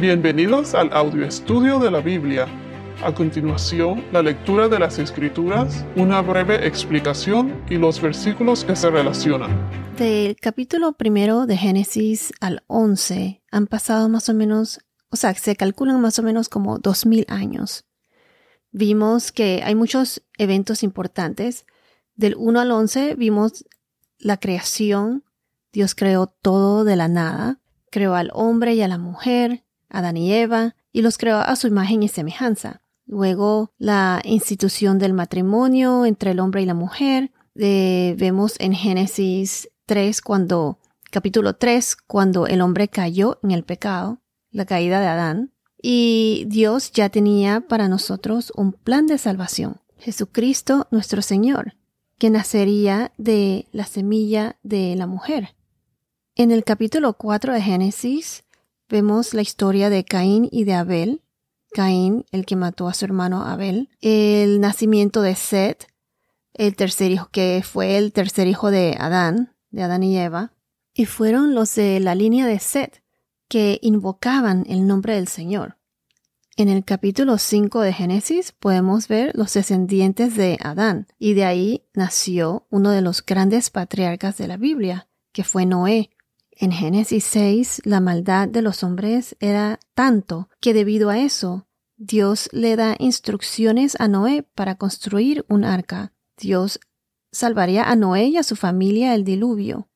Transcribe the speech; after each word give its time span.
Bienvenidos 0.00 0.74
al 0.74 0.90
audio 0.94 1.26
estudio 1.26 1.78
de 1.78 1.90
la 1.90 2.00
Biblia. 2.00 2.46
A 3.04 3.12
continuación, 3.14 4.02
la 4.12 4.22
lectura 4.22 4.66
de 4.66 4.78
las 4.78 4.98
Escrituras, 4.98 5.84
una 5.94 6.22
breve 6.22 6.66
explicación 6.66 7.62
y 7.68 7.76
los 7.76 8.00
versículos 8.00 8.64
que 8.64 8.76
se 8.76 8.88
relacionan. 8.88 9.50
Del 9.98 10.36
capítulo 10.36 10.94
primero 10.94 11.44
de 11.44 11.58
Génesis 11.58 12.32
al 12.40 12.62
11 12.66 13.42
han 13.50 13.66
pasado 13.66 14.08
más 14.08 14.30
o 14.30 14.32
menos, 14.32 14.80
o 15.10 15.16
sea, 15.16 15.34
se 15.34 15.54
calculan 15.54 16.00
más 16.00 16.18
o 16.18 16.22
menos 16.22 16.48
como 16.48 16.78
dos 16.78 17.04
mil 17.04 17.26
años. 17.28 17.84
Vimos 18.70 19.32
que 19.32 19.60
hay 19.62 19.74
muchos 19.74 20.22
eventos 20.38 20.82
importantes. 20.82 21.66
Del 22.14 22.36
1 22.38 22.58
al 22.58 22.70
11 22.70 23.16
vimos 23.16 23.66
la 24.18 24.38
creación. 24.38 25.24
Dios 25.74 25.94
creó 25.94 26.26
todo 26.26 26.84
de 26.84 26.96
la 26.96 27.08
nada. 27.08 27.60
Creó 27.90 28.14
al 28.14 28.30
hombre 28.32 28.72
y 28.74 28.80
a 28.80 28.88
la 28.88 28.96
mujer, 28.96 29.64
Adán 29.90 30.16
y 30.16 30.32
Eva, 30.32 30.76
y 30.92 31.02
los 31.02 31.18
creó 31.18 31.38
a 31.38 31.56
su 31.56 31.66
imagen 31.66 32.02
y 32.02 32.08
semejanza. 32.08 32.80
Luego 33.06 33.72
la 33.78 34.22
institución 34.24 34.98
del 34.98 35.12
matrimonio 35.12 36.06
entre 36.06 36.30
el 36.30 36.40
hombre 36.40 36.62
y 36.62 36.66
la 36.66 36.74
mujer. 36.74 37.32
Eh, 37.56 38.14
vemos 38.18 38.54
en 38.60 38.72
Génesis 38.72 39.68
3 39.86 40.22
cuando, 40.22 40.78
capítulo 41.10 41.56
3, 41.56 41.96
cuando 42.06 42.46
el 42.46 42.60
hombre 42.60 42.88
cayó 42.88 43.40
en 43.42 43.50
el 43.50 43.64
pecado, 43.64 44.20
la 44.52 44.64
caída 44.64 45.00
de 45.00 45.08
Adán. 45.08 45.52
Y 45.82 46.44
Dios 46.46 46.92
ya 46.92 47.08
tenía 47.08 47.62
para 47.62 47.88
nosotros 47.88 48.52
un 48.54 48.72
plan 48.72 49.06
de 49.06 49.18
salvación. 49.18 49.80
Jesucristo 49.98 50.86
nuestro 50.90 51.20
Señor, 51.20 51.74
que 52.18 52.30
nacería 52.30 53.12
de 53.18 53.66
la 53.72 53.86
semilla 53.86 54.56
de 54.62 54.94
la 54.94 55.06
mujer. 55.06 55.56
En 56.36 56.52
el 56.52 56.64
capítulo 56.64 57.14
4 57.14 57.54
de 57.54 57.62
Génesis 57.62 58.44
vemos 58.90 59.32
la 59.32 59.40
historia 59.40 59.88
de 59.88 60.04
Caín 60.04 60.48
y 60.50 60.64
de 60.64 60.74
Abel. 60.74 61.22
Caín, 61.72 62.26
el 62.32 62.44
que 62.44 62.56
mató 62.56 62.88
a 62.88 62.94
su 62.94 63.04
hermano 63.04 63.42
Abel. 63.42 63.88
El 64.00 64.60
nacimiento 64.60 65.22
de 65.22 65.36
Seth, 65.36 65.86
el 66.52 66.74
tercer 66.74 67.12
hijo, 67.12 67.28
que 67.30 67.62
fue 67.64 67.96
el 67.96 68.12
tercer 68.12 68.48
hijo 68.48 68.70
de 68.70 68.96
Adán, 68.98 69.54
de 69.70 69.84
Adán 69.84 70.02
y 70.02 70.18
Eva. 70.18 70.52
Y 70.92 71.06
fueron 71.06 71.54
los 71.54 71.74
de 71.76 72.00
la 72.00 72.14
línea 72.14 72.46
de 72.46 72.58
Seth 72.58 73.02
que 73.48 73.78
invocaban 73.82 74.64
el 74.68 74.86
nombre 74.86 75.14
del 75.14 75.28
Señor. 75.28 75.78
En 76.56 76.68
el 76.68 76.84
capítulo 76.84 77.38
5 77.38 77.80
de 77.80 77.92
Génesis 77.92 78.52
podemos 78.52 79.08
ver 79.08 79.30
los 79.34 79.54
descendientes 79.54 80.36
de 80.36 80.58
Adán, 80.60 81.06
y 81.18 81.34
de 81.34 81.44
ahí 81.44 81.86
nació 81.94 82.66
uno 82.70 82.90
de 82.90 83.00
los 83.00 83.24
grandes 83.24 83.70
patriarcas 83.70 84.36
de 84.36 84.48
la 84.48 84.56
Biblia, 84.56 85.08
que 85.32 85.44
fue 85.44 85.64
Noé, 85.64 86.10
en 86.60 86.72
Génesis 86.72 87.24
6, 87.24 87.82
la 87.86 88.00
maldad 88.00 88.46
de 88.46 88.60
los 88.60 88.84
hombres 88.84 89.34
era 89.40 89.80
tanto 89.94 90.50
que 90.60 90.74
debido 90.74 91.08
a 91.08 91.18
eso, 91.18 91.66
Dios 91.96 92.50
le 92.52 92.76
da 92.76 92.96
instrucciones 92.98 93.98
a 93.98 94.08
Noé 94.08 94.42
para 94.42 94.74
construir 94.74 95.46
un 95.48 95.64
arca. 95.64 96.12
Dios 96.36 96.78
salvaría 97.32 97.84
a 97.84 97.96
Noé 97.96 98.26
y 98.26 98.36
a 98.36 98.42
su 98.42 98.56
familia 98.56 99.12
del 99.12 99.24
diluvio, 99.24 99.88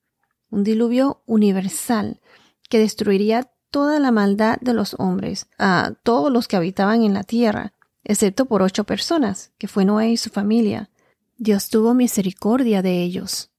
un 0.48 0.64
diluvio 0.64 1.22
universal 1.26 2.22
que 2.70 2.78
destruiría 2.78 3.50
toda 3.70 4.00
la 4.00 4.10
maldad 4.10 4.56
de 4.62 4.72
los 4.72 4.96
hombres, 4.98 5.48
a 5.58 5.92
todos 6.02 6.32
los 6.32 6.48
que 6.48 6.56
habitaban 6.56 7.02
en 7.02 7.12
la 7.12 7.24
tierra, 7.24 7.74
excepto 8.04 8.46
por 8.46 8.62
ocho 8.62 8.84
personas, 8.84 9.52
que 9.58 9.68
fue 9.68 9.84
Noé 9.84 10.12
y 10.12 10.16
su 10.16 10.30
familia. 10.30 10.88
Dios 11.36 11.68
tuvo 11.68 11.92
misericordia 11.92 12.80
de 12.80 13.02
ellos. 13.02 13.50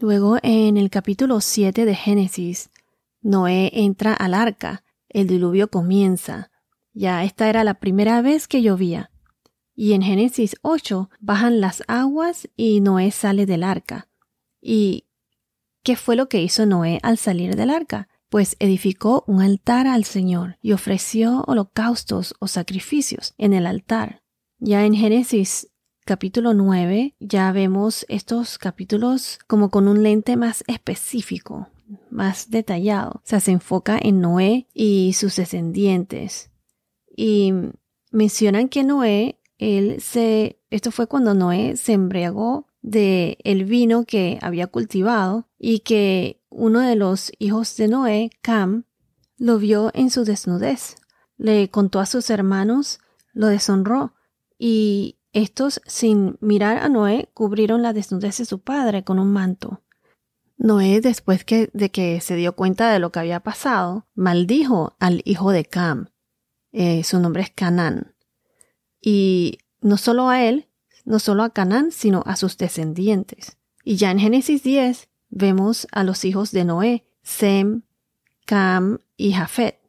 Luego, 0.00 0.38
en 0.42 0.78
el 0.78 0.88
capítulo 0.88 1.42
7 1.42 1.84
de 1.84 1.94
Génesis, 1.94 2.70
Noé 3.20 3.70
entra 3.74 4.14
al 4.14 4.32
arca, 4.32 4.82
el 5.10 5.26
diluvio 5.26 5.68
comienza. 5.68 6.50
Ya 6.94 7.22
esta 7.22 7.50
era 7.50 7.64
la 7.64 7.74
primera 7.74 8.22
vez 8.22 8.48
que 8.48 8.62
llovía. 8.62 9.10
Y 9.74 9.92
en 9.92 10.00
Génesis 10.00 10.56
8 10.62 11.10
bajan 11.20 11.60
las 11.60 11.82
aguas 11.86 12.48
y 12.56 12.80
Noé 12.80 13.10
sale 13.10 13.44
del 13.44 13.62
arca. 13.62 14.08
¿Y 14.62 15.04
qué 15.82 15.96
fue 15.96 16.16
lo 16.16 16.30
que 16.30 16.40
hizo 16.40 16.64
Noé 16.64 16.98
al 17.02 17.18
salir 17.18 17.54
del 17.54 17.68
arca? 17.68 18.08
Pues 18.30 18.56
edificó 18.58 19.22
un 19.26 19.42
altar 19.42 19.86
al 19.86 20.04
Señor 20.04 20.56
y 20.62 20.72
ofreció 20.72 21.44
holocaustos 21.46 22.34
o 22.38 22.48
sacrificios 22.48 23.34
en 23.36 23.52
el 23.52 23.66
altar. 23.66 24.22
Ya 24.60 24.86
en 24.86 24.94
Génesis 24.94 25.69
capítulo 26.10 26.54
9 26.54 27.14
ya 27.20 27.52
vemos 27.52 28.04
estos 28.08 28.58
capítulos 28.58 29.38
como 29.46 29.70
con 29.70 29.86
un 29.86 30.02
lente 30.02 30.36
más 30.36 30.64
específico, 30.66 31.68
más 32.10 32.50
detallado. 32.50 33.12
O 33.18 33.22
sea, 33.22 33.38
se 33.38 33.52
enfoca 33.52 33.96
en 33.96 34.20
Noé 34.20 34.66
y 34.74 35.12
sus 35.12 35.36
descendientes. 35.36 36.50
Y 37.16 37.54
mencionan 38.10 38.68
que 38.68 38.82
Noé, 38.82 39.38
él 39.58 40.00
se, 40.00 40.58
esto 40.70 40.90
fue 40.90 41.06
cuando 41.06 41.32
Noé 41.34 41.76
se 41.76 41.92
embriagó 41.92 42.66
de 42.82 43.38
el 43.44 43.64
vino 43.64 44.04
que 44.04 44.40
había 44.42 44.66
cultivado 44.66 45.46
y 45.60 45.78
que 45.78 46.42
uno 46.48 46.80
de 46.80 46.96
los 46.96 47.30
hijos 47.38 47.76
de 47.76 47.86
Noé, 47.86 48.30
Cam, 48.42 48.82
lo 49.38 49.58
vio 49.60 49.92
en 49.94 50.10
su 50.10 50.24
desnudez. 50.24 50.96
Le 51.36 51.70
contó 51.70 52.00
a 52.00 52.06
sus 52.06 52.30
hermanos, 52.30 52.98
lo 53.32 53.46
deshonró 53.46 54.12
y 54.58 55.19
estos, 55.32 55.80
sin 55.86 56.36
mirar 56.40 56.78
a 56.78 56.88
Noé, 56.88 57.30
cubrieron 57.34 57.82
la 57.82 57.92
desnudez 57.92 58.38
de 58.38 58.44
su 58.44 58.60
padre 58.60 59.04
con 59.04 59.18
un 59.18 59.32
manto. 59.32 59.82
Noé, 60.56 61.00
después 61.00 61.44
de 61.46 61.90
que 61.90 62.20
se 62.20 62.36
dio 62.36 62.54
cuenta 62.54 62.92
de 62.92 62.98
lo 62.98 63.12
que 63.12 63.20
había 63.20 63.40
pasado, 63.40 64.06
maldijo 64.14 64.94
al 64.98 65.22
hijo 65.24 65.52
de 65.52 65.64
Cam. 65.64 66.08
Eh, 66.72 67.02
su 67.04 67.18
nombre 67.18 67.42
es 67.42 67.50
Canán. 67.50 68.14
Y 69.00 69.58
no 69.80 69.96
solo 69.96 70.28
a 70.28 70.44
él, 70.44 70.68
no 71.04 71.18
solo 71.18 71.44
a 71.44 71.50
Canán, 71.50 71.92
sino 71.92 72.22
a 72.26 72.36
sus 72.36 72.58
descendientes. 72.58 73.56
Y 73.84 73.96
ya 73.96 74.10
en 74.10 74.18
Génesis 74.18 74.62
10 74.62 75.08
vemos 75.30 75.86
a 75.92 76.04
los 76.04 76.24
hijos 76.24 76.50
de 76.50 76.64
Noé, 76.64 77.06
Sem, 77.22 77.82
Cam 78.44 78.98
y 79.16 79.32
Jafet, 79.32 79.80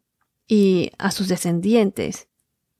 y 0.48 0.92
a 0.98 1.12
sus 1.12 1.28
descendientes, 1.28 2.28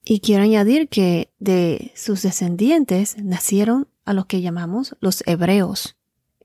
y 0.04 0.20
quiero 0.20 0.44
añadir 0.44 0.90
que 0.90 1.32
de 1.40 1.92
sus 1.96 2.22
descendientes 2.22 3.18
nacieron 3.18 3.88
a 4.06 4.14
los 4.14 4.26
que 4.26 4.42
llamamos 4.42 4.96
los 5.00 5.24
hebreos. 5.28 5.96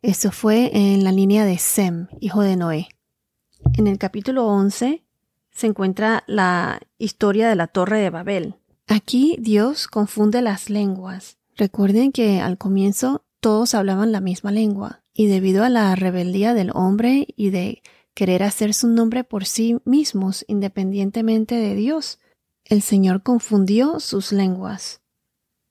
Eso 0.02 0.30
fue 0.30 0.70
en 0.72 1.04
la 1.04 1.12
línea 1.12 1.44
de 1.44 1.58
Sem, 1.58 2.08
hijo 2.20 2.42
de 2.42 2.56
Noé. 2.56 2.88
En 3.74 3.86
el 3.86 3.98
capítulo 3.98 4.46
11 4.46 5.02
se 5.50 5.66
encuentra 5.66 6.22
la 6.26 6.80
historia 6.98 7.48
de 7.48 7.56
la 7.56 7.66
torre 7.66 7.98
de 7.98 8.10
Babel. 8.10 8.56
Aquí 8.86 9.36
Dios 9.40 9.88
confunde 9.88 10.42
las 10.42 10.70
lenguas. 10.70 11.38
Recuerden 11.56 12.12
que 12.12 12.40
al 12.40 12.58
comienzo 12.58 13.24
todos 13.40 13.74
hablaban 13.74 14.12
la 14.12 14.20
misma 14.20 14.52
lengua 14.52 15.02
y 15.14 15.26
debido 15.26 15.64
a 15.64 15.70
la 15.70 15.94
rebeldía 15.96 16.52
del 16.52 16.70
hombre 16.74 17.26
y 17.36 17.50
de 17.50 17.82
querer 18.12 18.42
hacer 18.42 18.74
su 18.74 18.88
nombre 18.88 19.24
por 19.24 19.46
sí 19.46 19.78
mismos 19.84 20.44
independientemente 20.46 21.54
de 21.54 21.74
Dios, 21.74 22.18
el 22.68 22.82
Señor 22.82 23.22
confundió 23.22 24.00
sus 24.00 24.32
lenguas 24.32 25.00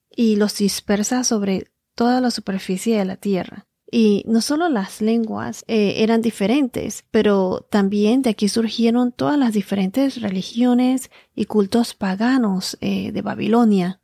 y 0.09 0.37
los 0.37 0.57
dispersa 0.57 1.23
sobre 1.23 1.71
toda 1.93 2.21
la 2.21 2.31
superficie 2.31 2.97
de 2.97 3.05
la 3.05 3.17
tierra. 3.17 3.67
Y 3.91 4.23
no 4.27 4.41
solo 4.41 4.67
las 4.67 4.99
lenguas 4.99 5.63
eh, 5.67 5.95
eran 5.97 6.21
diferentes, 6.21 7.05
pero 7.11 7.67
también 7.69 8.23
de 8.23 8.31
aquí 8.31 8.49
surgieron 8.49 9.11
todas 9.11 9.37
las 9.37 9.53
diferentes 9.53 10.21
religiones 10.21 11.11
y 11.35 11.45
cultos 11.45 11.93
paganos 11.93 12.77
eh, 12.81 13.11
de 13.11 13.21
Babilonia. 13.21 14.01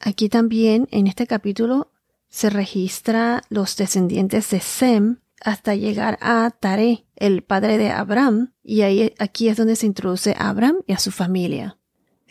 Aquí 0.00 0.28
también, 0.28 0.88
en 0.90 1.06
este 1.06 1.26
capítulo, 1.26 1.92
se 2.28 2.50
registra 2.50 3.42
los 3.48 3.76
descendientes 3.76 4.50
de 4.50 4.60
Sem 4.60 5.20
hasta 5.40 5.74
llegar 5.74 6.18
a 6.20 6.50
Tare, 6.50 7.06
el 7.14 7.42
padre 7.42 7.78
de 7.78 7.90
Abraham, 7.90 8.54
y 8.62 8.82
ahí, 8.82 9.14
aquí 9.18 9.48
es 9.48 9.56
donde 9.56 9.76
se 9.76 9.86
introduce 9.86 10.34
Abraham 10.36 10.78
y 10.86 10.92
a 10.92 10.98
su 10.98 11.12
familia. 11.12 11.78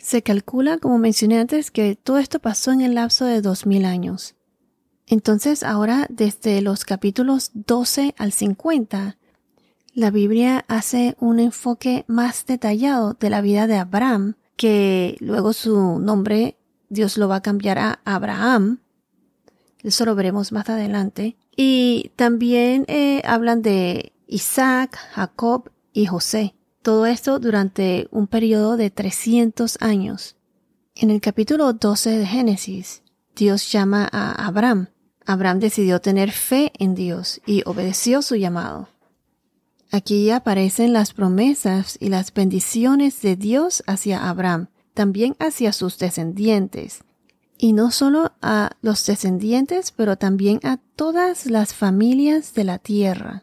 Se 0.06 0.22
calcula, 0.22 0.78
como 0.78 0.98
mencioné 0.98 1.40
antes, 1.40 1.72
que 1.72 1.96
todo 1.96 2.18
esto 2.18 2.38
pasó 2.38 2.70
en 2.70 2.80
el 2.80 2.94
lapso 2.94 3.24
de 3.24 3.40
2000 3.40 3.84
años. 3.84 4.36
Entonces, 5.08 5.64
ahora, 5.64 6.06
desde 6.10 6.62
los 6.62 6.84
capítulos 6.84 7.50
12 7.54 8.14
al 8.16 8.30
50, 8.30 9.18
la 9.94 10.10
Biblia 10.12 10.64
hace 10.68 11.16
un 11.18 11.40
enfoque 11.40 12.04
más 12.06 12.46
detallado 12.46 13.14
de 13.14 13.30
la 13.30 13.40
vida 13.40 13.66
de 13.66 13.78
Abraham, 13.78 14.36
que 14.54 15.16
luego 15.18 15.52
su 15.52 15.98
nombre 15.98 16.56
Dios 16.88 17.18
lo 17.18 17.26
va 17.26 17.36
a 17.36 17.42
cambiar 17.42 17.80
a 17.80 17.98
Abraham. 18.04 18.78
Eso 19.82 20.04
lo 20.04 20.14
veremos 20.14 20.52
más 20.52 20.68
adelante. 20.68 21.36
Y 21.56 22.12
también 22.14 22.84
eh, 22.86 23.22
hablan 23.24 23.60
de 23.60 24.12
Isaac, 24.28 24.96
Jacob 25.14 25.72
y 25.92 26.06
José. 26.06 26.54
Todo 26.86 27.06
esto 27.06 27.40
durante 27.40 28.06
un 28.12 28.28
periodo 28.28 28.76
de 28.76 28.90
300 28.90 29.78
años. 29.80 30.36
En 30.94 31.10
el 31.10 31.20
capítulo 31.20 31.72
12 31.72 32.10
de 32.10 32.24
Génesis, 32.24 33.02
Dios 33.34 33.72
llama 33.72 34.08
a 34.12 34.46
Abraham. 34.46 34.90
Abraham 35.24 35.58
decidió 35.58 36.00
tener 36.00 36.30
fe 36.30 36.70
en 36.78 36.94
Dios 36.94 37.40
y 37.44 37.64
obedeció 37.66 38.22
su 38.22 38.36
llamado. 38.36 38.88
Aquí 39.90 40.30
aparecen 40.30 40.92
las 40.92 41.12
promesas 41.12 41.96
y 41.98 42.08
las 42.08 42.32
bendiciones 42.32 43.20
de 43.20 43.34
Dios 43.34 43.82
hacia 43.88 44.28
Abraham, 44.28 44.68
también 44.94 45.34
hacia 45.40 45.72
sus 45.72 45.98
descendientes. 45.98 47.02
Y 47.58 47.72
no 47.72 47.90
solo 47.90 48.30
a 48.42 48.70
los 48.80 49.04
descendientes, 49.04 49.90
pero 49.90 50.18
también 50.18 50.60
a 50.62 50.76
todas 50.94 51.46
las 51.46 51.74
familias 51.74 52.54
de 52.54 52.62
la 52.62 52.78
tierra. 52.78 53.42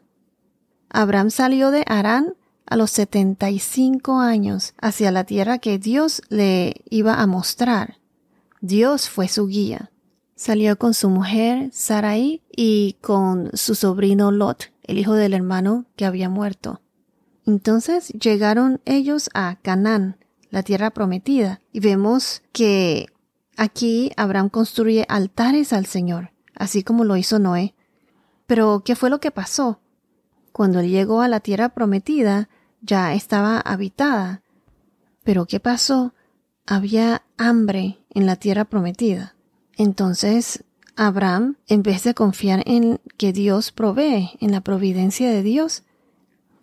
Abraham 0.87 1.29
salió 1.29 1.71
de 1.71 1.83
Arán 1.87 2.35
a 2.65 2.75
los 2.75 2.91
75 2.91 4.19
años 4.19 4.73
hacia 4.81 5.11
la 5.11 5.23
tierra 5.23 5.59
que 5.59 5.79
Dios 5.79 6.21
le 6.29 6.75
iba 6.89 7.21
a 7.21 7.27
mostrar. 7.27 7.97
Dios 8.61 9.09
fue 9.09 9.27
su 9.27 9.47
guía. 9.47 9.91
Salió 10.35 10.77
con 10.77 10.93
su 10.93 11.09
mujer 11.09 11.69
Sarai 11.71 12.41
y 12.49 12.97
con 13.01 13.51
su 13.53 13.75
sobrino 13.75 14.31
Lot, 14.31 14.71
el 14.83 14.97
hijo 14.97 15.13
del 15.13 15.33
hermano 15.33 15.85
que 15.95 16.05
había 16.05 16.29
muerto. 16.29 16.81
Entonces 17.45 18.09
llegaron 18.09 18.81
ellos 18.85 19.29
a 19.33 19.57
Canaán, 19.61 20.17
la 20.49 20.63
tierra 20.63 20.91
prometida, 20.91 21.61
y 21.71 21.81
vemos 21.81 22.41
que 22.51 23.07
aquí 23.57 24.11
Abraham 24.17 24.49
construye 24.49 25.05
altares 25.09 25.73
al 25.73 25.85
Señor, 25.85 26.31
así 26.55 26.83
como 26.83 27.03
lo 27.03 27.17
hizo 27.17 27.39
Noé. 27.39 27.75
Pero, 28.45 28.81
¿qué 28.85 28.95
fue 28.95 29.09
lo 29.09 29.19
que 29.19 29.31
pasó? 29.31 29.79
Cuando 30.53 30.79
él 30.79 30.89
llegó 30.89 31.21
a 31.21 31.27
la 31.27 31.41
tierra 31.41 31.69
prometida, 31.69 32.47
ya 32.81 33.13
estaba 33.13 33.59
habitada. 33.59 34.43
Pero, 35.23 35.45
¿qué 35.45 35.59
pasó? 35.59 36.13
Había 36.65 37.23
hambre 37.37 37.97
en 38.11 38.25
la 38.25 38.35
tierra 38.37 38.63
prometida. 38.63 39.35
Entonces, 39.75 40.63
Abraham, 40.95 41.57
en 41.67 41.81
vez 41.81 42.03
de 42.03 42.13
confiar 42.13 42.61
en 42.65 43.01
que 43.17 43.33
Dios 43.33 43.71
provee, 43.71 44.29
en 44.39 44.51
la 44.51 44.61
providencia 44.61 45.31
de 45.31 45.41
Dios, 45.41 45.83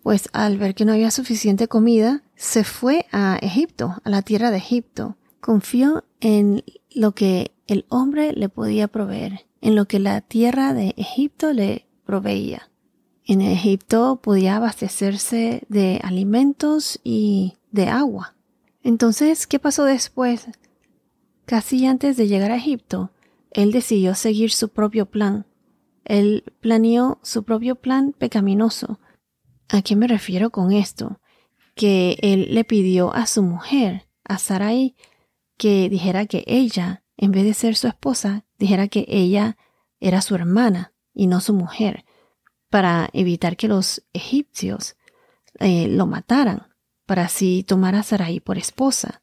pues 0.03 0.29
al 0.31 0.57
ver 0.57 0.73
que 0.73 0.85
no 0.85 0.93
había 0.93 1.11
suficiente 1.11 1.67
comida, 1.67 2.23
se 2.35 2.63
fue 2.63 3.05
a 3.11 3.37
Egipto, 3.41 3.97
a 4.03 4.09
la 4.09 4.21
tierra 4.21 4.51
de 4.51 4.57
Egipto. 4.57 5.17
Confió 5.41 6.05
en 6.21 6.63
lo 6.95 7.11
que 7.11 7.51
el 7.67 7.85
hombre 7.89 8.31
le 8.31 8.47
podía 8.47 8.87
proveer, 8.87 9.45
en 9.59 9.75
lo 9.75 9.85
que 9.85 9.99
la 9.99 10.21
tierra 10.21 10.73
de 10.73 10.93
Egipto 10.97 11.51
le 11.51 11.87
proveía. 12.05 12.70
En 13.31 13.39
Egipto 13.39 14.19
podía 14.21 14.57
abastecerse 14.57 15.63
de 15.69 16.01
alimentos 16.03 16.99
y 17.01 17.53
de 17.71 17.87
agua. 17.87 18.35
Entonces, 18.83 19.47
¿qué 19.47 19.57
pasó 19.57 19.85
después? 19.85 20.49
Casi 21.45 21.85
antes 21.85 22.17
de 22.17 22.27
llegar 22.27 22.51
a 22.51 22.57
Egipto, 22.57 23.11
él 23.51 23.71
decidió 23.71 24.15
seguir 24.15 24.51
su 24.51 24.67
propio 24.67 25.05
plan. 25.05 25.45
Él 26.03 26.43
planeó 26.59 27.19
su 27.23 27.45
propio 27.45 27.75
plan 27.77 28.11
pecaminoso. 28.11 28.99
¿A 29.69 29.81
qué 29.81 29.95
me 29.95 30.07
refiero 30.09 30.49
con 30.49 30.73
esto? 30.73 31.21
Que 31.73 32.17
él 32.21 32.53
le 32.53 32.65
pidió 32.65 33.13
a 33.13 33.27
su 33.27 33.43
mujer, 33.43 34.09
a 34.25 34.39
Sarai, 34.39 34.97
que 35.55 35.87
dijera 35.87 36.25
que 36.25 36.43
ella, 36.47 37.05
en 37.15 37.31
vez 37.31 37.45
de 37.45 37.53
ser 37.53 37.77
su 37.77 37.87
esposa, 37.87 38.43
dijera 38.59 38.89
que 38.89 39.05
ella 39.07 39.55
era 40.01 40.19
su 40.19 40.35
hermana 40.35 40.91
y 41.13 41.27
no 41.27 41.39
su 41.39 41.53
mujer, 41.53 42.03
para 42.71 43.09
evitar 43.13 43.57
que 43.57 43.67
los 43.67 44.01
egipcios 44.13 44.95
eh, 45.59 45.87
lo 45.89 46.07
mataran, 46.07 46.67
para 47.05 47.25
así 47.25 47.63
tomar 47.67 47.93
a 47.95 48.01
Sarai 48.01 48.39
por 48.39 48.57
esposa. 48.57 49.21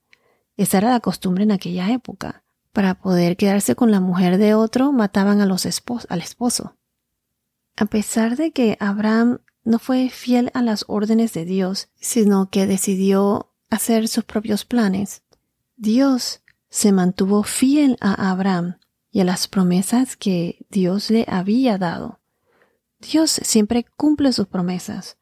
Esa 0.57 0.79
era 0.79 0.91
la 0.91 1.01
costumbre 1.01 1.45
en 1.45 1.51
aquella 1.51 1.91
época. 1.91 2.45
Para 2.73 2.95
poder 2.95 3.37
quedarse 3.37 3.75
con 3.75 3.91
la 3.91 4.01
mujer 4.01 4.37
de 4.37 4.53
otro, 4.55 4.93
mataban 4.93 5.41
a 5.41 5.47
los 5.47 5.67
al 6.09 6.21
esposo. 6.21 6.77
A 7.77 7.87
pesar 7.87 8.37
de 8.37 8.53
que 8.53 8.77
Abraham 8.81 9.41
no 9.65 9.79
fue 9.79 10.11
fiel 10.11 10.51
a 10.53 10.61
las 10.61 10.85
órdenes 10.87 11.33
de 11.33 11.47
Dios, 11.47 11.89
sino 11.99 12.51
que 12.51 12.67
decidió 12.67 13.55
hacer 13.71 14.09
sus 14.09 14.25
propios 14.25 14.67
planes, 14.67 15.23
Dios 15.77 16.43
se 16.69 16.93
mantuvo 16.93 17.45
fiel 17.45 17.97
a 18.01 18.31
Abraham 18.31 18.77
y 19.11 19.21
a 19.21 19.25
las 19.25 19.49
promesas 19.49 20.17
que 20.17 20.67
Dios 20.69 21.11
le 21.11 21.25
había 21.29 21.79
dado. 21.79 22.21
Dios 23.01 23.31
siempre 23.31 23.87
cumple 23.97 24.33
sus 24.33 24.47
promesas. 24.47 25.19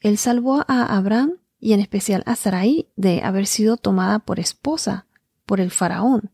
Él 0.00 0.16
salvó 0.18 0.64
a 0.68 0.96
Abraham 0.96 1.38
y 1.60 1.72
en 1.72 1.80
especial 1.80 2.22
a 2.26 2.36
Sarai 2.36 2.88
de 2.96 3.22
haber 3.22 3.46
sido 3.46 3.76
tomada 3.76 4.20
por 4.20 4.38
esposa 4.40 5.06
por 5.44 5.60
el 5.60 5.70
faraón. 5.70 6.30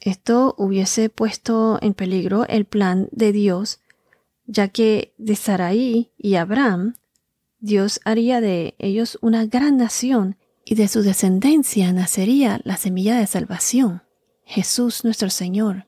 Esto 0.00 0.54
hubiese 0.58 1.10
puesto 1.10 1.78
en 1.82 1.94
peligro 1.94 2.46
el 2.48 2.64
plan 2.64 3.08
de 3.12 3.32
Dios, 3.32 3.80
ya 4.46 4.68
que 4.68 5.14
de 5.18 5.36
Sarai 5.36 6.10
y 6.16 6.34
Abraham, 6.36 6.96
Dios 7.58 8.00
haría 8.04 8.40
de 8.40 8.74
ellos 8.78 9.18
una 9.20 9.44
gran 9.44 9.76
nación 9.76 10.36
y 10.64 10.74
de 10.74 10.88
su 10.88 11.02
descendencia 11.02 11.92
nacería 11.92 12.60
la 12.64 12.76
semilla 12.76 13.18
de 13.18 13.26
salvación, 13.26 14.02
Jesús 14.44 15.04
nuestro 15.04 15.28
Señor. 15.28 15.86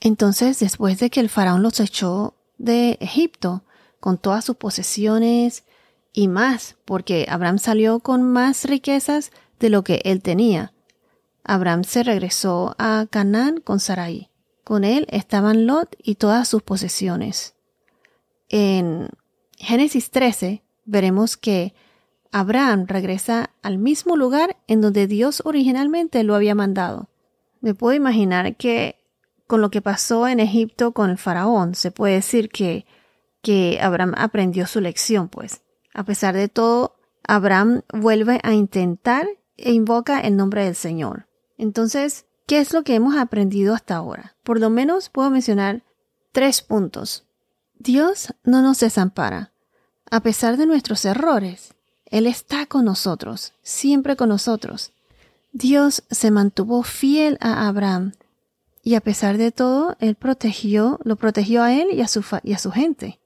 Entonces, 0.00 0.58
después 0.58 0.98
de 0.98 1.08
que 1.08 1.20
el 1.20 1.30
faraón 1.30 1.62
los 1.62 1.80
echó 1.80 2.35
de 2.58 2.98
Egipto, 3.00 3.64
con 4.00 4.18
todas 4.18 4.44
sus 4.44 4.56
posesiones 4.56 5.64
y 6.12 6.28
más, 6.28 6.76
porque 6.84 7.26
Abraham 7.28 7.58
salió 7.58 8.00
con 8.00 8.22
más 8.22 8.64
riquezas 8.64 9.32
de 9.58 9.70
lo 9.70 9.84
que 9.84 10.00
él 10.04 10.22
tenía. 10.22 10.72
Abraham 11.44 11.84
se 11.84 12.02
regresó 12.02 12.74
a 12.78 13.06
Canaán 13.08 13.60
con 13.60 13.80
Sarai. 13.80 14.30
Con 14.64 14.84
él 14.84 15.06
estaban 15.10 15.66
Lot 15.66 15.94
y 16.02 16.16
todas 16.16 16.48
sus 16.48 16.62
posesiones. 16.62 17.54
En 18.48 19.08
Génesis 19.56 20.10
13 20.10 20.62
veremos 20.84 21.36
que 21.36 21.74
Abraham 22.32 22.86
regresa 22.86 23.50
al 23.62 23.78
mismo 23.78 24.16
lugar 24.16 24.56
en 24.66 24.80
donde 24.80 25.06
Dios 25.06 25.42
originalmente 25.44 26.22
lo 26.24 26.34
había 26.34 26.54
mandado. 26.54 27.08
Me 27.60 27.74
puedo 27.74 27.94
imaginar 27.94 28.56
que 28.56 28.96
con 29.46 29.60
lo 29.60 29.70
que 29.70 29.82
pasó 29.82 30.26
en 30.28 30.40
Egipto 30.40 30.92
con 30.92 31.10
el 31.10 31.18
faraón, 31.18 31.74
se 31.74 31.90
puede 31.90 32.14
decir 32.14 32.48
que, 32.48 32.86
que 33.42 33.78
Abraham 33.80 34.14
aprendió 34.16 34.66
su 34.66 34.80
lección, 34.80 35.28
pues. 35.28 35.62
A 35.94 36.04
pesar 36.04 36.34
de 36.34 36.48
todo, 36.48 36.96
Abraham 37.26 37.82
vuelve 37.92 38.40
a 38.42 38.52
intentar 38.52 39.26
e 39.56 39.72
invoca 39.72 40.20
el 40.20 40.36
nombre 40.36 40.64
del 40.64 40.74
Señor. 40.74 41.26
Entonces, 41.58 42.26
¿qué 42.46 42.58
es 42.58 42.72
lo 42.72 42.82
que 42.82 42.94
hemos 42.94 43.16
aprendido 43.16 43.74
hasta 43.74 43.96
ahora? 43.96 44.36
Por 44.42 44.60
lo 44.60 44.70
menos 44.70 45.08
puedo 45.08 45.30
mencionar 45.30 45.82
tres 46.32 46.60
puntos. 46.62 47.24
Dios 47.78 48.34
no 48.44 48.62
nos 48.62 48.80
desampara. 48.80 49.52
A 50.10 50.20
pesar 50.20 50.56
de 50.56 50.66
nuestros 50.66 51.04
errores, 51.04 51.74
Él 52.06 52.26
está 52.26 52.66
con 52.66 52.84
nosotros, 52.84 53.54
siempre 53.62 54.16
con 54.16 54.28
nosotros. 54.28 54.92
Dios 55.52 56.04
se 56.10 56.30
mantuvo 56.30 56.82
fiel 56.82 57.38
a 57.40 57.66
Abraham 57.66 58.12
y 58.86 58.94
a 58.94 59.00
pesar 59.00 59.36
de 59.36 59.50
todo, 59.50 59.96
Él 59.98 60.14
protegió, 60.14 61.00
lo 61.02 61.16
protegió 61.16 61.64
a 61.64 61.74
Él 61.74 61.88
y 61.92 62.02
a 62.02 62.06
su, 62.06 62.24
y 62.44 62.52
a 62.52 62.58
su 62.58 62.70
gente. 62.70 63.18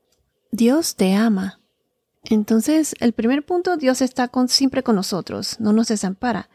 Dios 0.51 0.97
te 0.97 1.13
ama. 1.15 1.61
Entonces, 2.25 2.95
el 2.99 3.13
primer 3.13 3.45
punto, 3.45 3.77
Dios 3.77 4.01
está 4.01 4.31
siempre 4.49 4.83
con 4.83 4.97
nosotros, 4.97 5.61
no 5.61 5.75
nos 5.75 5.89
desampara. 5.89 6.49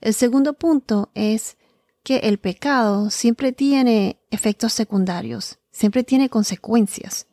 El 0.00 0.12
segundo 0.12 0.54
punto 0.54 1.12
es 1.14 1.56
que 2.02 2.16
el 2.16 2.38
pecado 2.38 3.10
siempre 3.10 3.52
tiene 3.52 4.18
efectos 4.32 4.72
secundarios, 4.72 5.60
siempre 5.70 6.02
tiene 6.02 6.28
consecuencias. 6.28 7.28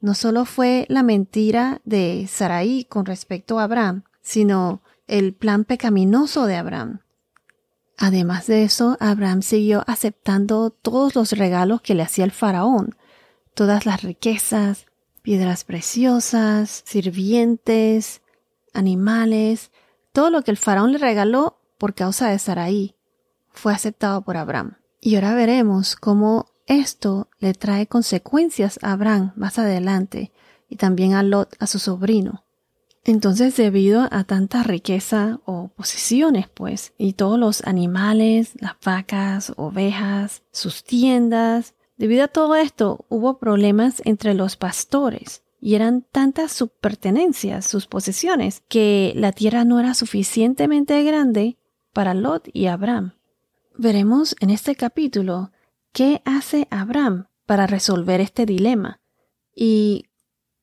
No 0.00 0.14
solo 0.14 0.44
fue 0.44 0.86
la 0.88 1.04
mentira 1.04 1.80
de 1.84 2.26
Sarai 2.28 2.84
con 2.84 3.06
respecto 3.06 3.60
a 3.60 3.62
Abraham, 3.62 4.02
sino 4.22 4.82
el 5.06 5.34
plan 5.34 5.64
pecaminoso 5.64 6.46
de 6.46 6.56
Abraham. 6.56 7.02
Además 7.98 8.46
de 8.46 8.62
eso, 8.62 8.96
Abraham 9.00 9.42
siguió 9.42 9.82
aceptando 9.88 10.70
todos 10.70 11.16
los 11.16 11.32
regalos 11.32 11.82
que 11.82 11.96
le 11.96 12.04
hacía 12.04 12.24
el 12.24 12.30
faraón, 12.30 12.94
todas 13.54 13.86
las 13.86 14.02
riquezas, 14.02 14.86
piedras 15.20 15.64
preciosas, 15.64 16.84
sirvientes, 16.86 18.22
animales, 18.72 19.72
todo 20.12 20.30
lo 20.30 20.42
que 20.42 20.52
el 20.52 20.56
faraón 20.56 20.92
le 20.92 20.98
regaló 20.98 21.60
por 21.76 21.94
causa 21.94 22.30
de 22.30 22.38
Sarai 22.38 22.94
fue 23.50 23.74
aceptado 23.74 24.22
por 24.22 24.36
Abraham. 24.36 24.78
Y 25.00 25.16
ahora 25.16 25.34
veremos 25.34 25.96
cómo 25.96 26.46
esto 26.66 27.28
le 27.40 27.52
trae 27.52 27.88
consecuencias 27.88 28.78
a 28.82 28.92
Abraham 28.92 29.32
más 29.34 29.58
adelante 29.58 30.32
y 30.68 30.76
también 30.76 31.14
a 31.14 31.24
Lot, 31.24 31.56
a 31.58 31.66
su 31.66 31.80
sobrino. 31.80 32.44
Entonces, 33.08 33.56
debido 33.56 34.06
a 34.10 34.24
tanta 34.24 34.62
riqueza 34.62 35.40
o 35.44 35.68
posesiones, 35.68 36.48
pues, 36.48 36.92
y 36.98 37.14
todos 37.14 37.38
los 37.38 37.66
animales, 37.66 38.52
las 38.60 38.74
vacas, 38.84 39.52
ovejas, 39.56 40.42
sus 40.52 40.84
tiendas, 40.84 41.74
Debido 41.98 42.24
a 42.24 42.28
todo 42.28 42.54
esto, 42.54 43.04
hubo 43.08 43.38
problemas 43.38 44.00
entre 44.04 44.32
los 44.32 44.56
pastores 44.56 45.42
y 45.60 45.74
eran 45.74 46.02
tantas 46.02 46.52
sus 46.52 46.70
pertenencias, 46.70 47.66
sus 47.66 47.88
posesiones, 47.88 48.62
que 48.68 49.12
la 49.16 49.32
tierra 49.32 49.64
no 49.64 49.80
era 49.80 49.94
suficientemente 49.94 51.02
grande 51.02 51.58
para 51.92 52.14
Lot 52.14 52.48
y 52.52 52.66
Abraham. 52.66 53.14
Veremos 53.76 54.36
en 54.38 54.50
este 54.50 54.76
capítulo 54.76 55.50
qué 55.92 56.22
hace 56.24 56.68
Abraham 56.70 57.26
para 57.46 57.66
resolver 57.66 58.20
este 58.20 58.46
dilema 58.46 59.00
y 59.52 60.04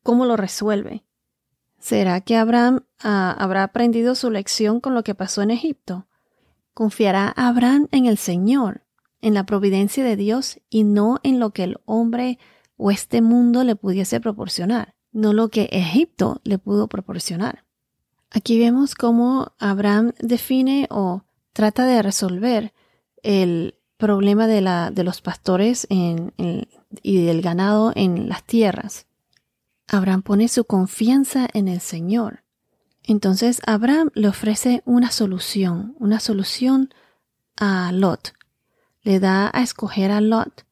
cómo 0.04 0.26
lo 0.26 0.38
resuelve. 0.38 1.05
¿Será 1.86 2.20
que 2.22 2.36
Abraham 2.36 2.80
ah, 3.04 3.36
habrá 3.38 3.62
aprendido 3.62 4.16
su 4.16 4.32
lección 4.32 4.80
con 4.80 4.96
lo 4.96 5.04
que 5.04 5.14
pasó 5.14 5.44
en 5.44 5.52
Egipto? 5.52 6.08
¿Confiará 6.74 7.28
Abraham 7.28 7.90
en 7.92 8.08
el 8.08 8.18
Señor, 8.18 8.82
en 9.22 9.36
la 9.36 9.46
providencia 9.46 10.04
de 10.04 10.16
Dios 10.16 10.60
y 10.72 10.84
no 10.84 11.20
en 11.22 11.40
lo 11.40 11.52
que 11.52 11.64
el 11.64 11.78
hombre 11.86 12.40
o 12.76 12.90
este 12.90 13.22
mundo 13.22 13.64
le 13.64 13.76
pudiese 13.76 14.20
proporcionar, 14.20 14.96
no 15.12 15.32
lo 15.32 15.50
que 15.50 15.70
Egipto 15.72 16.42
le 16.44 16.58
pudo 16.58 16.88
proporcionar? 16.88 17.66
Aquí 18.32 18.58
vemos 18.58 18.96
cómo 18.96 19.54
Abraham 19.60 20.14
define 20.18 20.88
o 20.90 21.22
trata 21.54 21.86
de 21.86 22.02
resolver 22.02 22.74
el 23.22 23.76
problema 23.98 24.48
de, 24.48 25.04
los 25.04 25.22
pastores 25.22 25.86
y 25.92 27.26
del 27.26 27.42
ganado 27.44 27.92
en 27.94 28.28
las 28.28 28.44
tierras. 28.44 29.06
Abraham 29.88 30.22
pone 30.24 30.48
su 30.48 30.66
confianza 30.66 31.48
en 31.54 31.68
el 31.68 31.80
Señor. 31.80 32.44
Entonces 33.04 33.62
Abraham 33.68 34.10
le 34.16 34.28
ofrece 34.28 34.82
una 34.86 35.12
solución, 35.12 35.96
una 36.00 36.20
solución 36.20 36.94
a 37.58 37.92
Lot. 37.92 38.34
Le 39.04 39.20
da 39.20 39.52
a 39.54 39.62
escoger 39.62 40.12
a 40.12 40.22
Lot. 40.22 40.66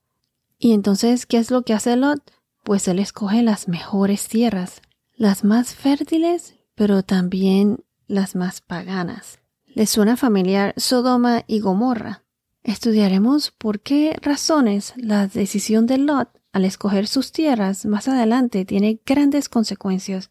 Y 0.57 0.73
entonces, 0.73 1.25
¿qué 1.25 1.37
es 1.37 1.51
lo 1.51 1.63
que 1.63 1.73
hace 1.73 1.95
Lot? 1.95 2.31
Pues 2.63 2.87
él 2.87 2.99
escoge 2.99 3.43
las 3.43 3.67
mejores 3.67 4.27
tierras, 4.27 4.81
las 5.15 5.43
más 5.43 5.75
fértiles, 5.75 6.55
pero 6.75 7.03
también 7.03 7.83
las 8.07 8.35
más 8.35 8.61
paganas. 8.61 9.39
¿Le 9.65 9.85
suena 9.85 10.17
familiar 10.17 10.73
Sodoma 10.77 11.43
y 11.47 11.59
Gomorra? 11.59 12.23
Estudiaremos 12.63 13.51
por 13.51 13.81
qué 13.81 14.17
razones 14.21 14.93
la 14.95 15.27
decisión 15.27 15.85
de 15.85 15.97
Lot 15.97 16.29
al 16.53 16.65
escoger 16.65 17.07
sus 17.07 17.31
tierras 17.31 17.85
más 17.85 18.07
adelante 18.07 18.63
tiene 18.63 19.01
grandes 19.05 19.49
consecuencias 19.49 20.29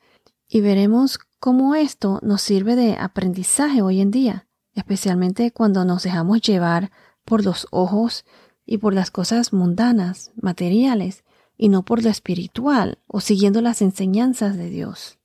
y 0.49 0.61
veremos 0.61 1.19
cómo 1.41 1.75
esto 1.75 2.21
nos 2.23 2.41
sirve 2.41 2.77
de 2.77 2.97
aprendizaje 2.97 3.83
hoy 3.83 4.01
en 4.01 4.13
día, 4.13 4.47
especialmente 4.75 5.51
cuando 5.51 5.85
nos 5.85 6.05
dejamos 6.05 6.41
llevar 6.41 6.93
por 7.25 7.45
los 7.45 7.67
ojos 7.71 8.25
y 8.65 8.79
por 8.79 8.95
las 8.95 9.11
cosas 9.11 9.53
mundanas, 9.53 10.31
materiales, 10.41 11.25
y 11.57 11.69
no 11.69 11.85
por 11.85 12.03
lo 12.03 12.11
espiritual 12.11 12.99
o 13.07 13.21
siguiendo 13.21 13.61
las 13.61 13.83
enseñanzas 13.83 14.57
de 14.57 14.71
Dios. 14.71 15.19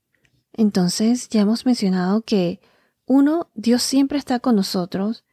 Entonces 0.53 1.29
ya 1.29 1.41
hemos 1.41 1.65
mencionado 1.65 2.21
que 2.21 2.59
uno, 3.05 3.49
Dios 3.53 3.83
siempre 3.83 4.17
está 4.17 4.39
con 4.39 4.55
nosotros 4.55 5.23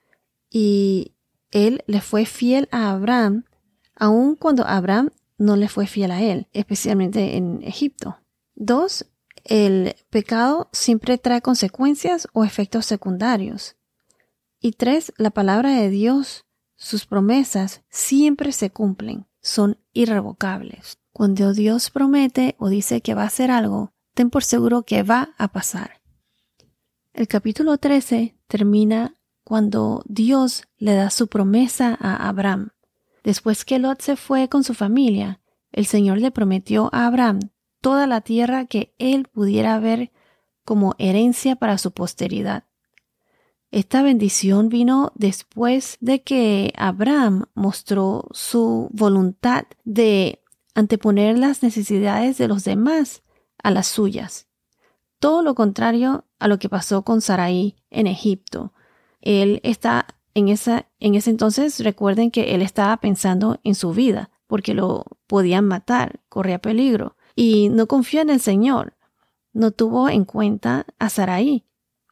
y 0.50 1.12
Él 1.50 1.82
le 1.86 2.00
fue 2.00 2.26
fiel 2.26 2.68
a 2.70 2.90
Abraham, 2.90 3.44
aun 3.96 4.36
cuando 4.36 4.66
Abraham 4.66 5.10
no 5.44 5.56
le 5.56 5.68
fue 5.68 5.86
fiel 5.86 6.10
a 6.10 6.22
él, 6.22 6.48
especialmente 6.52 7.36
en 7.36 7.62
Egipto. 7.62 8.18
Dos, 8.54 9.06
el 9.44 9.94
pecado 10.10 10.68
siempre 10.72 11.18
trae 11.18 11.42
consecuencias 11.42 12.28
o 12.32 12.44
efectos 12.44 12.86
secundarios. 12.86 13.76
Y 14.60 14.72
tres, 14.72 15.12
la 15.18 15.30
palabra 15.30 15.70
de 15.70 15.90
Dios, 15.90 16.46
sus 16.76 17.06
promesas 17.06 17.82
siempre 17.90 18.52
se 18.52 18.70
cumplen, 18.70 19.26
son 19.42 19.78
irrevocables. 19.92 20.98
Cuando 21.12 21.52
Dios 21.52 21.90
promete 21.90 22.56
o 22.58 22.68
dice 22.68 23.00
que 23.02 23.14
va 23.14 23.22
a 23.22 23.26
hacer 23.26 23.50
algo, 23.50 23.92
ten 24.14 24.30
por 24.30 24.42
seguro 24.42 24.82
que 24.82 25.02
va 25.02 25.34
a 25.38 25.48
pasar. 25.48 26.00
El 27.12 27.28
capítulo 27.28 27.78
13 27.78 28.36
termina 28.48 29.14
cuando 29.44 30.02
Dios 30.06 30.64
le 30.78 30.94
da 30.94 31.10
su 31.10 31.28
promesa 31.28 31.96
a 32.00 32.28
Abraham. 32.28 32.70
Después 33.24 33.64
que 33.64 33.78
Lot 33.78 34.02
se 34.02 34.16
fue 34.16 34.48
con 34.48 34.62
su 34.62 34.74
familia, 34.74 35.40
el 35.72 35.86
Señor 35.86 36.18
le 36.18 36.30
prometió 36.30 36.90
a 36.92 37.06
Abraham 37.06 37.40
toda 37.80 38.06
la 38.06 38.20
tierra 38.20 38.66
que 38.66 38.94
él 38.98 39.26
pudiera 39.26 39.78
ver 39.80 40.12
como 40.64 40.94
herencia 40.98 41.56
para 41.56 41.78
su 41.78 41.90
posteridad. 41.90 42.64
Esta 43.70 44.02
bendición 44.02 44.68
vino 44.68 45.10
después 45.16 45.96
de 46.00 46.22
que 46.22 46.72
Abraham 46.76 47.46
mostró 47.54 48.28
su 48.30 48.88
voluntad 48.92 49.64
de 49.84 50.44
anteponer 50.74 51.38
las 51.38 51.62
necesidades 51.62 52.38
de 52.38 52.46
los 52.46 52.62
demás 52.62 53.22
a 53.62 53.70
las 53.70 53.86
suyas. 53.86 54.46
Todo 55.18 55.42
lo 55.42 55.54
contrario 55.54 56.24
a 56.38 56.46
lo 56.46 56.58
que 56.58 56.68
pasó 56.68 57.02
con 57.02 57.20
Sarai 57.20 57.76
en 57.90 58.06
Egipto. 58.06 58.72
Él 59.22 59.60
está 59.64 60.06
en, 60.34 60.48
esa, 60.48 60.86
en 61.00 61.14
ese 61.14 61.30
entonces 61.30 61.80
recuerden 61.80 62.30
que 62.30 62.54
él 62.54 62.62
estaba 62.62 62.96
pensando 62.98 63.60
en 63.64 63.74
su 63.74 63.92
vida, 63.92 64.30
porque 64.46 64.74
lo 64.74 65.04
podían 65.26 65.64
matar, 65.64 66.20
corría 66.28 66.58
peligro, 66.58 67.16
y 67.34 67.68
no 67.68 67.86
confió 67.86 68.20
en 68.20 68.30
el 68.30 68.40
Señor. 68.40 68.96
No 69.52 69.70
tuvo 69.70 70.08
en 70.08 70.24
cuenta 70.24 70.86
a 70.98 71.08
Saraí, 71.08 71.64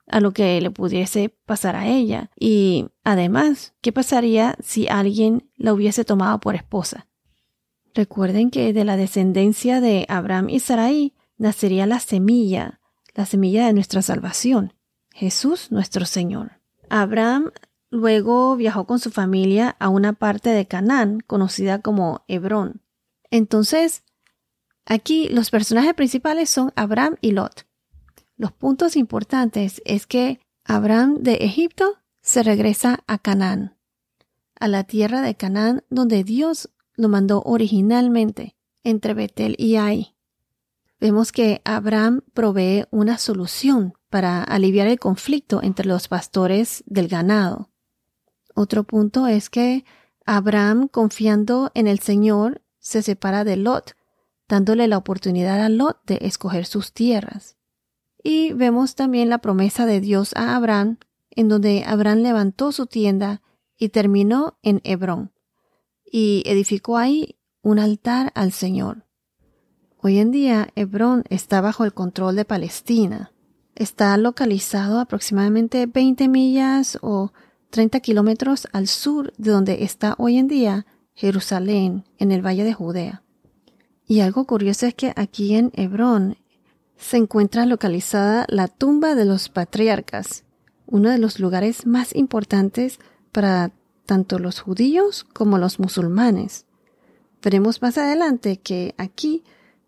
a 0.06 0.20
lo 0.20 0.32
que 0.32 0.60
le 0.60 0.70
pudiese 0.70 1.30
pasar 1.46 1.76
a 1.76 1.88
ella. 1.88 2.30
Y 2.38 2.86
además, 3.04 3.74
¿qué 3.80 3.92
pasaría 3.92 4.56
si 4.62 4.88
alguien 4.88 5.50
la 5.56 5.72
hubiese 5.72 6.04
tomado 6.04 6.38
por 6.38 6.54
esposa? 6.54 7.08
Recuerden 7.94 8.50
que 8.50 8.72
de 8.72 8.84
la 8.84 8.96
descendencia 8.96 9.80
de 9.80 10.06
Abraham 10.08 10.48
y 10.48 10.60
Sarai 10.60 11.14
nacería 11.36 11.86
la 11.86 12.00
semilla, 12.00 12.80
la 13.14 13.26
semilla 13.26 13.66
de 13.66 13.72
nuestra 13.74 14.00
salvación, 14.00 14.72
Jesús 15.10 15.70
nuestro 15.70 16.06
Señor. 16.06 16.60
Abraham 16.88 17.50
Luego 17.92 18.56
viajó 18.56 18.86
con 18.86 18.98
su 18.98 19.10
familia 19.10 19.76
a 19.78 19.90
una 19.90 20.14
parte 20.14 20.48
de 20.48 20.66
Canaán 20.66 21.20
conocida 21.20 21.82
como 21.82 22.24
Hebrón. 22.26 22.80
Entonces, 23.30 24.02
aquí 24.86 25.28
los 25.28 25.50
personajes 25.50 25.92
principales 25.92 26.48
son 26.48 26.72
Abraham 26.74 27.16
y 27.20 27.32
Lot. 27.32 27.66
Los 28.38 28.50
puntos 28.50 28.96
importantes 28.96 29.82
es 29.84 30.06
que 30.06 30.40
Abraham 30.64 31.18
de 31.20 31.34
Egipto 31.42 31.98
se 32.22 32.42
regresa 32.42 33.00
a 33.06 33.18
Canaán, 33.18 33.76
a 34.58 34.68
la 34.68 34.84
tierra 34.84 35.20
de 35.20 35.34
Canaán 35.34 35.84
donde 35.90 36.24
Dios 36.24 36.70
lo 36.94 37.10
mandó 37.10 37.42
originalmente, 37.44 38.56
entre 38.84 39.12
Betel 39.12 39.54
y 39.58 39.76
Ai. 39.76 40.16
Vemos 40.98 41.30
que 41.30 41.60
Abraham 41.66 42.22
provee 42.32 42.86
una 42.90 43.18
solución 43.18 43.92
para 44.08 44.42
aliviar 44.42 44.86
el 44.86 44.98
conflicto 44.98 45.62
entre 45.62 45.86
los 45.86 46.08
pastores 46.08 46.82
del 46.86 47.08
ganado. 47.08 47.71
Otro 48.54 48.84
punto 48.84 49.26
es 49.26 49.50
que 49.50 49.84
Abraham, 50.24 50.88
confiando 50.88 51.70
en 51.74 51.86
el 51.86 51.98
Señor, 51.98 52.62
se 52.78 53.02
separa 53.02 53.44
de 53.44 53.56
Lot, 53.56 53.96
dándole 54.48 54.88
la 54.88 54.98
oportunidad 54.98 55.60
a 55.60 55.68
Lot 55.68 56.04
de 56.06 56.18
escoger 56.22 56.66
sus 56.66 56.92
tierras. 56.92 57.56
Y 58.22 58.52
vemos 58.52 58.94
también 58.94 59.28
la 59.28 59.38
promesa 59.38 59.86
de 59.86 60.00
Dios 60.00 60.32
a 60.36 60.54
Abraham, 60.54 60.98
en 61.30 61.48
donde 61.48 61.84
Abraham 61.86 62.18
levantó 62.18 62.72
su 62.72 62.86
tienda 62.86 63.42
y 63.76 63.88
terminó 63.88 64.58
en 64.62 64.80
Hebrón, 64.84 65.32
y 66.04 66.42
edificó 66.46 66.98
ahí 66.98 67.38
un 67.62 67.78
altar 67.78 68.32
al 68.34 68.52
Señor. 68.52 69.06
Hoy 69.96 70.18
en 70.18 70.30
día 70.30 70.68
Hebrón 70.74 71.24
está 71.30 71.60
bajo 71.60 71.84
el 71.84 71.94
control 71.94 72.36
de 72.36 72.44
Palestina. 72.44 73.32
Está 73.74 74.16
localizado 74.16 74.98
aproximadamente 74.98 75.86
20 75.86 76.28
millas 76.28 76.98
o 77.02 77.32
30 77.72 78.00
kilómetros 78.00 78.68
al 78.72 78.86
sur 78.86 79.32
de 79.38 79.50
donde 79.50 79.82
está 79.82 80.14
hoy 80.18 80.36
en 80.36 80.46
día 80.46 80.86
Jerusalén, 81.14 82.04
en 82.18 82.30
el 82.30 82.44
Valle 82.44 82.64
de 82.64 82.74
Judea. 82.74 83.22
Y 84.06 84.20
algo 84.20 84.46
curioso 84.46 84.86
es 84.86 84.94
que 84.94 85.14
aquí 85.16 85.54
en 85.54 85.72
Hebrón 85.74 86.36
se 86.98 87.16
encuentra 87.16 87.64
localizada 87.64 88.44
la 88.48 88.68
tumba 88.68 89.14
de 89.14 89.24
los 89.24 89.48
patriarcas, 89.48 90.44
uno 90.86 91.08
de 91.08 91.16
los 91.16 91.40
lugares 91.40 91.86
más 91.86 92.14
importantes 92.14 92.98
para 93.32 93.72
tanto 94.04 94.38
los 94.38 94.60
judíos 94.60 95.24
como 95.32 95.56
los 95.56 95.78
musulmanes. 95.78 96.66
Veremos 97.42 97.80
más 97.80 97.96
adelante 97.96 98.58
que 98.58 98.94
aquí 98.98 99.44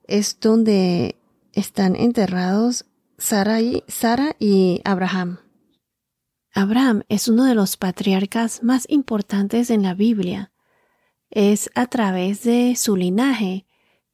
es 0.07 0.39
donde 0.41 1.17
están 1.53 1.97
enterrados 1.97 2.87
Sara 3.19 3.61
y, 3.61 3.85
Sara 3.89 4.37
y 4.39 4.81
Abraham. 4.85 5.44
Abraham 6.55 7.03
es 7.09 7.27
uno 7.27 7.45
de 7.45 7.57
los 7.57 7.77
patriarcas 7.77 8.63
más 8.63 8.87
importantes 8.89 9.71
en 9.71 9.83
la 9.83 9.95
Biblia. 9.95 10.53
Es 11.31 11.69
a 11.75 11.87
través 11.89 12.45
de 12.45 12.77
su 12.77 12.97
linaje 12.97 13.67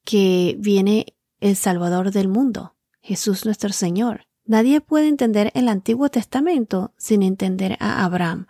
que 0.04 0.56
viene 0.58 1.14
el 1.40 1.54
Salvador 1.54 2.12
del 2.12 2.28
mundo, 2.28 2.76
Jesús 3.02 3.44
nuestro 3.44 3.74
Señor. 3.74 4.26
Nadie 4.46 4.80
puede 4.80 5.08
entender 5.08 5.52
el 5.54 5.68
Antiguo 5.68 6.08
Testamento 6.08 6.94
sin 6.96 7.22
entender 7.22 7.76
a 7.78 8.06
Abraham, 8.06 8.46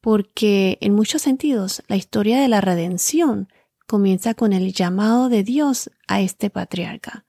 porque 0.00 0.78
en 0.80 0.94
muchos 0.94 1.20
sentidos 1.20 1.82
la 1.86 1.96
historia 1.96 2.40
de 2.40 2.48
la 2.48 2.62
redención 2.62 3.52
comienza 3.86 4.32
con 4.32 4.54
el 4.54 4.72
llamado 4.72 5.28
de 5.28 5.42
Dios 5.42 5.90
a 6.06 6.22
este 6.22 6.48
patriarca. 6.48 7.26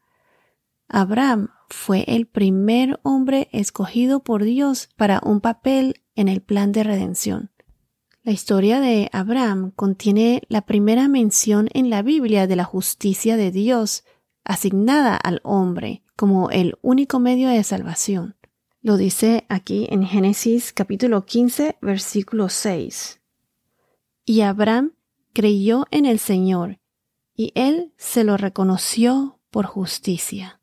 Abraham 0.88 1.50
fue 1.69 2.03
el 2.07 2.25
primer 2.25 2.99
hombre 3.03 3.49
escogido 3.51 4.23
por 4.23 4.43
Dios 4.43 4.89
para 4.95 5.21
un 5.23 5.41
papel 5.41 6.01
en 6.15 6.27
el 6.27 6.41
plan 6.41 6.71
de 6.71 6.83
redención. 6.83 7.51
La 8.23 8.31
historia 8.31 8.79
de 8.79 9.09
Abraham 9.13 9.71
contiene 9.75 10.43
la 10.49 10.61
primera 10.61 11.07
mención 11.07 11.69
en 11.73 11.89
la 11.89 12.01
Biblia 12.01 12.47
de 12.47 12.55
la 12.55 12.65
justicia 12.65 13.38
de 13.38 13.51
Dios 13.51 14.03
asignada 14.43 15.15
al 15.15 15.39
hombre 15.43 16.03
como 16.15 16.49
el 16.49 16.77
único 16.81 17.19
medio 17.19 17.49
de 17.49 17.63
salvación. 17.63 18.35
Lo 18.81 18.97
dice 18.97 19.45
aquí 19.49 19.88
en 19.89 20.05
Génesis 20.05 20.73
capítulo 20.73 21.25
15, 21.25 21.77
versículo 21.81 22.49
6. 22.49 23.21
Y 24.25 24.41
Abraham 24.41 24.93
creyó 25.33 25.85
en 25.91 26.05
el 26.05 26.19
Señor, 26.19 26.79
y 27.35 27.51
él 27.55 27.93
se 27.97 28.23
lo 28.23 28.38
reconoció 28.38 29.39
por 29.49 29.65
justicia. 29.65 30.59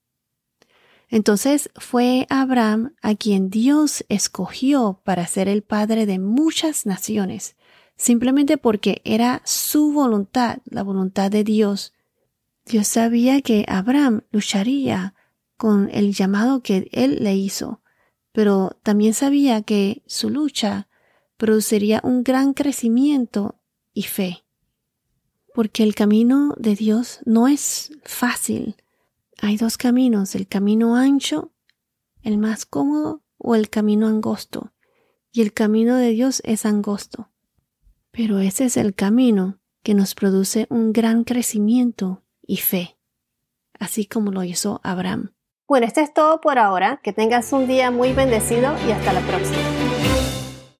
Entonces 1.16 1.70
fue 1.76 2.26
Abraham 2.28 2.94
a 3.00 3.14
quien 3.14 3.49
Dios 3.49 4.04
escogió 4.11 5.00
para 5.02 5.26
ser 5.26 5.49
el 5.49 5.62
padre 5.62 6.04
de 6.04 6.18
muchas 6.18 6.85
naciones, 6.85 7.56
simplemente 7.96 8.58
porque 8.58 9.00
era 9.02 9.40
su 9.46 9.92
voluntad, 9.92 10.58
la 10.66 10.82
voluntad 10.82 11.30
de 11.30 11.42
Dios. 11.42 11.94
Dios 12.66 12.87
sabía 12.87 13.40
que 13.40 13.64
Abraham 13.66 14.25
lucharía 14.30 15.14
con 15.56 15.88
el 15.90 16.12
llamado 16.12 16.61
que 16.61 16.90
él 16.92 17.25
le 17.25 17.35
hizo, 17.35 17.80
pero 18.32 18.76
también 18.82 19.14
sabía 19.14 19.62
que 19.62 20.02
su 20.06 20.28
lucha 20.28 20.87
produciría 21.38 22.02
un 22.04 22.25
gran 22.25 22.52
crecimiento 22.52 23.58
y 23.94 24.02
fe. 24.02 24.44
Porque 25.54 25.82
el 25.82 25.94
camino 25.94 26.54
de 26.58 26.75
Dios 26.75 27.20
no 27.25 27.49
es 27.49 27.90
fácil. 28.04 28.76
Hay 29.40 29.57
dos 29.57 29.76
caminos, 29.76 30.35
el 30.35 30.49
camino 30.49 30.97
ancho, 30.97 31.52
el 32.23 32.38
más 32.38 32.66
cómodo, 32.66 33.23
o 33.38 33.55
el 33.55 33.69
camino 33.69 34.07
angosto. 34.07 34.73
Y 35.33 35.43
el 35.43 35.52
camino 35.52 35.97
de 35.97 36.11
Dios 36.11 36.40
es 36.45 36.64
angosto. 36.64 37.28
Pero 38.11 38.38
ese 38.38 38.64
es 38.64 38.76
el 38.76 38.95
camino 38.95 39.59
que 39.83 39.95
nos 39.95 40.14
produce 40.14 40.66
un 40.71 40.93
gran 40.93 41.25
crecimiento 41.25 42.23
y 42.43 42.57
fe, 42.57 42.97
así 43.78 44.07
como 44.07 44.33
lo 44.33 44.43
hizo 44.43 44.81
Abraham. 44.83 45.33
Bueno, 45.69 45.87
esto 45.87 46.00
es 46.00 46.14
todo 46.14 46.40
por 46.40 46.59
ahora. 46.59 47.00
Que 47.02 47.12
tengas 47.12 47.52
un 47.52 47.66
día 47.66 47.90
muy 47.90 48.12
bendecido 48.12 48.75
y 48.88 48.93
hasta 48.93 49.12
la 49.12 49.21
próxima. 49.21 49.75